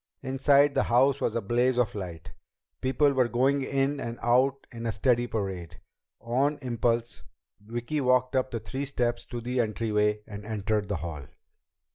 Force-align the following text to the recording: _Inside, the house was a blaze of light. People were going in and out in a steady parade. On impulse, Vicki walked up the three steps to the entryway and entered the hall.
_Inside, 0.27 0.73
the 0.73 0.81
house 0.89 1.21
was 1.21 1.35
a 1.35 1.41
blaze 1.41 1.77
of 1.77 1.93
light. 1.93 2.31
People 2.81 3.13
were 3.13 3.27
going 3.27 3.61
in 3.61 3.99
and 3.99 4.17
out 4.23 4.65
in 4.71 4.87
a 4.87 4.91
steady 4.91 5.27
parade. 5.27 5.79
On 6.19 6.57
impulse, 6.63 7.21
Vicki 7.63 8.01
walked 8.01 8.35
up 8.35 8.49
the 8.49 8.59
three 8.59 8.85
steps 8.85 9.23
to 9.25 9.39
the 9.39 9.59
entryway 9.59 10.21
and 10.25 10.43
entered 10.43 10.87
the 10.89 10.95
hall. 11.05 11.27